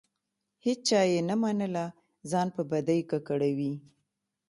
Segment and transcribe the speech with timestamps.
[0.65, 1.85] هیچا یې نه منله؛
[2.31, 3.73] ځان په بدۍ ککړوي.